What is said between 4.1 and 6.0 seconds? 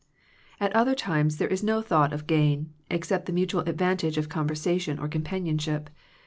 of conversation or companionship.